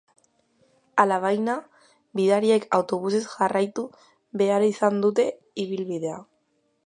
[1.01, 1.57] Alabaina,
[2.19, 3.85] bidariek autobusez jarraitu
[4.43, 5.29] behar izan dute
[5.65, 6.19] ibilbidea.